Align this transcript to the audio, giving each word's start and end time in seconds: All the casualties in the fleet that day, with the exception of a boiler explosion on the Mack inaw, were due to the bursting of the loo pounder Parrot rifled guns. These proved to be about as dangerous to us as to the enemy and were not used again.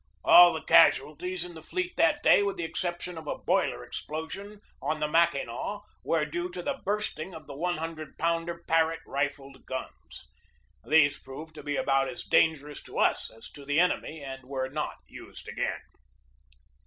All 0.23 0.51
the 0.51 0.63
casualties 0.63 1.43
in 1.45 1.53
the 1.53 1.61
fleet 1.61 1.95
that 1.95 2.23
day, 2.23 2.41
with 2.41 2.57
the 2.57 2.63
exception 2.63 3.19
of 3.19 3.27
a 3.27 3.37
boiler 3.37 3.83
explosion 3.83 4.59
on 4.81 4.99
the 4.99 5.07
Mack 5.07 5.33
inaw, 5.35 5.83
were 6.03 6.25
due 6.25 6.49
to 6.53 6.63
the 6.63 6.79
bursting 6.83 7.35
of 7.35 7.45
the 7.45 7.53
loo 7.55 8.07
pounder 8.17 8.63
Parrot 8.67 9.01
rifled 9.05 9.63
guns. 9.67 10.27
These 10.83 11.19
proved 11.19 11.53
to 11.53 11.61
be 11.61 11.75
about 11.75 12.09
as 12.09 12.23
dangerous 12.23 12.81
to 12.81 12.97
us 12.97 13.29
as 13.29 13.51
to 13.51 13.63
the 13.63 13.79
enemy 13.79 14.23
and 14.23 14.43
were 14.45 14.69
not 14.69 14.95
used 15.07 15.47
again. 15.47 15.81